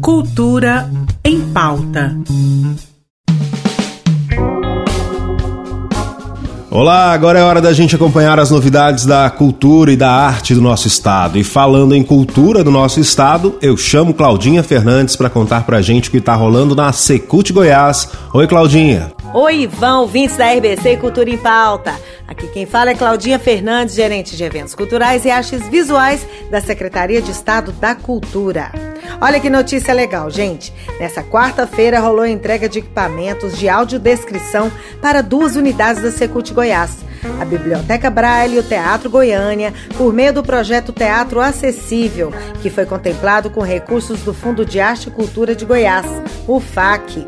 [0.00, 0.90] Cultura
[1.24, 2.16] em pauta.
[6.70, 10.60] Olá, agora é hora da gente acompanhar as novidades da cultura e da arte do
[10.60, 11.38] nosso estado.
[11.38, 16.08] E falando em cultura do nosso estado, eu chamo Claudinha Fernandes para contar pra gente
[16.08, 18.08] o que tá rolando na Secult Goiás.
[18.32, 19.12] Oi, Claudinha.
[19.34, 21.94] Oi, Ivan, ouvintes da RBC Cultura em Pauta.
[22.26, 27.20] Aqui quem fala é Claudinha Fernandes, gerente de eventos culturais e artes visuais da Secretaria
[27.20, 28.72] de Estado da Cultura.
[29.20, 30.72] Olha que notícia legal, gente.
[30.98, 36.96] Nessa quarta-feira rolou a entrega de equipamentos de audiodescrição para duas unidades da Secult Goiás.
[37.38, 42.32] A Biblioteca Braille e o Teatro Goiânia, por meio do projeto Teatro Acessível,
[42.62, 46.06] que foi contemplado com recursos do Fundo de Arte e Cultura de Goiás,
[46.46, 47.26] o FAC.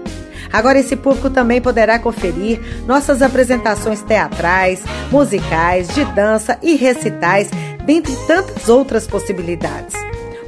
[0.53, 7.51] Agora esse público também poderá conferir nossas apresentações teatrais, musicais, de dança e recitais,
[7.85, 9.95] dentre tantas outras possibilidades.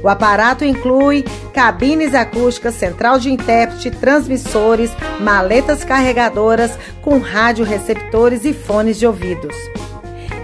[0.03, 8.53] O aparato inclui cabines acústicas, central de intérprete, transmissores, maletas carregadoras com rádio receptores e
[8.53, 9.55] fones de ouvidos.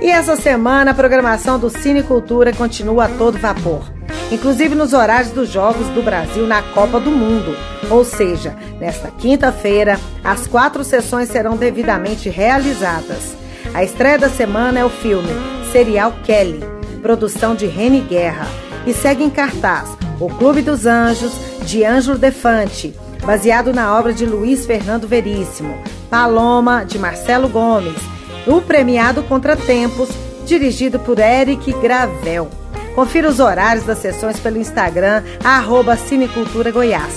[0.02, 3.84] E essa semana a programação do Cine Cultura continua a todo vapor,
[4.32, 7.56] inclusive nos horários dos Jogos do Brasil na Copa do Mundo.
[7.90, 13.36] Ou seja, nesta quinta-feira, as quatro sessões serão devidamente realizadas.
[13.74, 15.30] A estreia da semana é o filme
[15.72, 16.64] Serial Kelly,
[17.02, 18.48] produção de Reni Guerra
[18.86, 21.34] e segue em cartaz O Clube dos Anjos,
[21.66, 25.78] de Ângelo Defante, baseado na obra de Luiz Fernando Veríssimo,
[26.10, 28.02] Paloma, de Marcelo Gomes,
[28.48, 30.10] o premiado Contratempos,
[30.46, 32.59] dirigido por Eric Gravel.
[33.00, 37.14] Confira os horários das sessões pelo Instagram, arroba Cinecultura Goiás.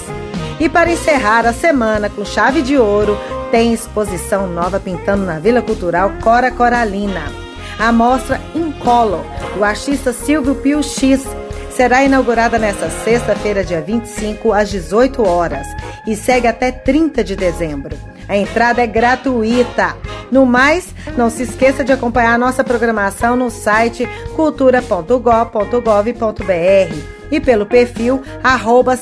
[0.60, 3.18] E para encerrar a semana com chave de ouro,
[3.50, 7.24] tem exposição nova pintando na Vila Cultural Cora Coralina.
[7.80, 9.24] A mostra Incolor,
[9.56, 11.26] do artista Silvio Pio X,
[11.76, 15.66] será inaugurada nesta sexta-feira, dia 25, às 18 horas
[16.06, 17.96] e segue até 30 de dezembro.
[18.28, 19.96] A entrada é gratuita.
[20.30, 25.22] No mais, não se esqueça de acompanhar a nossa programação no site cultura.gov.br
[27.30, 28.98] e pelo perfil arroba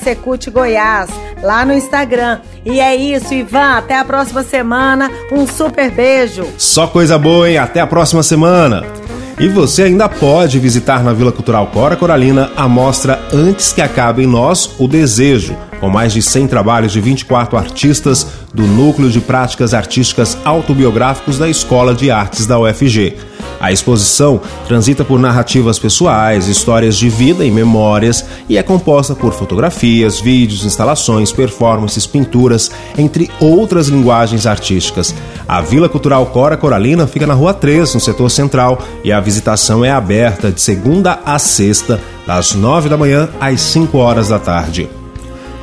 [0.51, 1.09] Goiás,
[1.41, 2.41] lá no Instagram.
[2.65, 3.77] E é isso, Ivan.
[3.77, 5.11] Até a próxima semana.
[5.31, 6.47] Um super beijo.
[6.57, 7.57] Só coisa boa, hein?
[7.57, 9.00] Até a próxima semana.
[9.41, 14.21] E você ainda pode visitar na Vila Cultural Cora Coralina a mostra Antes que Acabe
[14.21, 19.19] em Nós o Desejo, com mais de 100 trabalhos de 24 artistas do Núcleo de
[19.19, 23.17] Práticas Artísticas Autobiográficos da Escola de Artes da UFG.
[23.59, 29.33] A exposição transita por narrativas pessoais, histórias de vida e memórias e é composta por
[29.33, 35.13] fotografias, vídeos, instalações, performances, pinturas, entre outras linguagens artísticas.
[35.47, 39.83] A Vila Cultural Cora Coralina fica na Rua 3, no setor central, e a visitação
[39.83, 45.00] é aberta de segunda a sexta, das 9 da manhã às 5 horas da tarde.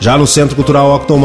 [0.00, 1.20] Já no Centro Cultural Octon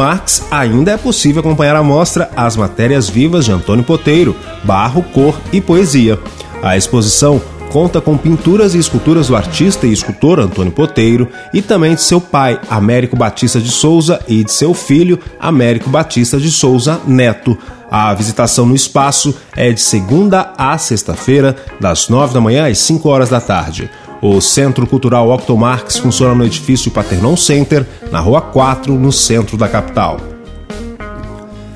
[0.50, 5.62] ainda é possível acompanhar a mostra As Matérias Vivas de Antônio Poteiro, Barro, Cor e
[5.62, 6.20] Poesia.
[6.62, 7.42] A exposição
[7.72, 12.22] conta com pinturas e esculturas do artista e escultor Antônio Poteiro e também de seu
[12.22, 17.58] pai, Américo Batista de Souza, e de seu filho, Américo Batista de Souza Neto.
[17.90, 23.10] A visitação no espaço é de segunda a sexta-feira, das nove da manhã às cinco
[23.10, 23.90] horas da tarde.
[24.26, 29.68] O Centro Cultural Octomarx funciona no edifício Paternon Center, na Rua 4, no centro da
[29.68, 30.16] capital.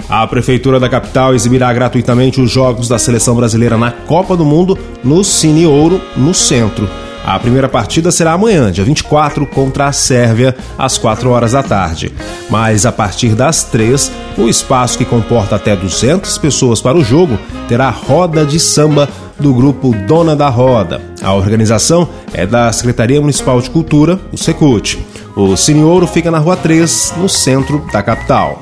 [0.08, 4.80] A Prefeitura da capital exibirá gratuitamente os jogos da seleção brasileira na Copa do Mundo
[5.04, 6.88] no Cine Ouro, no centro.
[7.28, 12.10] A primeira partida será amanhã, dia 24, contra a Sérvia, às 4 horas da tarde.
[12.50, 17.38] Mas a partir das 3, o espaço que comporta até 200 pessoas para o jogo
[17.68, 21.02] terá roda de samba do grupo Dona da Roda.
[21.22, 24.98] A organização é da Secretaria Municipal de Cultura, o Secult.
[25.36, 28.62] O Cine Ouro fica na Rua 3, no centro da capital.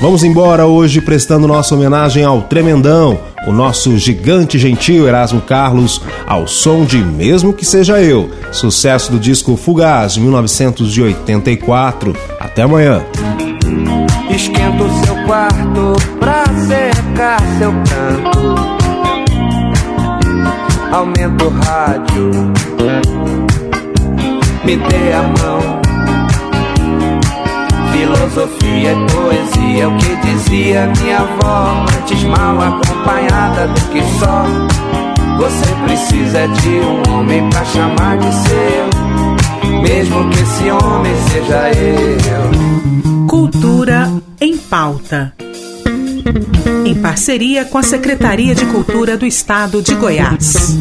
[0.00, 6.46] Vamos embora hoje prestando nossa homenagem ao Tremendão, o nosso gigante gentil Erasmo Carlos, ao
[6.48, 12.16] som de Mesmo Que Seja Eu, sucesso do disco Fugaz de 1984.
[12.40, 13.02] Até amanhã.
[14.28, 18.72] Esquenta o seu quarto pra secar seu canto.
[20.92, 22.30] Aumenta o rádio.
[24.64, 25.51] Me dê a mão
[28.32, 34.46] Filosofia e poesia, o que dizia minha avó, antes mal acompanhada do que só.
[35.36, 43.26] Você precisa de um homem pra chamar de seu, mesmo que esse homem seja eu.
[43.26, 45.34] Cultura em pauta.
[46.86, 50.78] Em parceria com a Secretaria de Cultura do Estado de Goiás.